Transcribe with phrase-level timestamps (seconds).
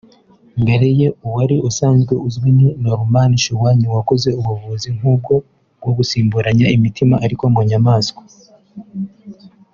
[0.61, 5.33] Mbere ye uwari usanzwe uzwi ni Norman Shumway wakoze ubuvuzi nk’ubwo
[5.79, 8.21] bwo gusimburanya imitima ariko mu nyamaswa